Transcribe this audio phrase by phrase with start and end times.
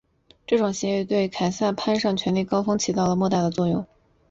[0.47, 3.85] 这种议决对于凯撒攀上权力高峰起了莫大的作用。